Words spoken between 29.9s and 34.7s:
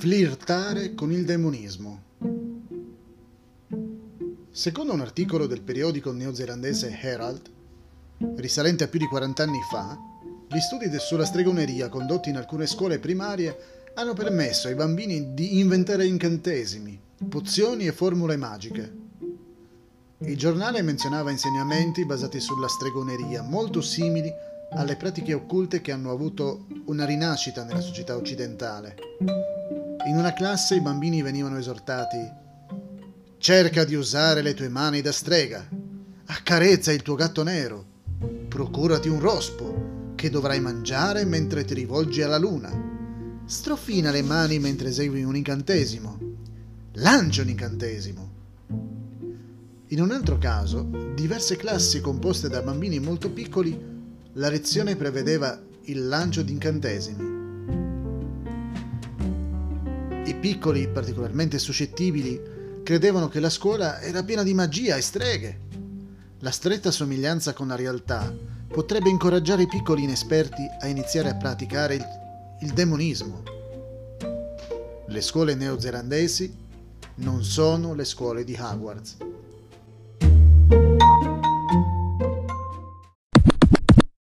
In una classe i bambini venivano esortati. Cerca di usare le tue